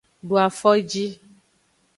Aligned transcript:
Do 0.27 0.35
afoji. 0.45 1.05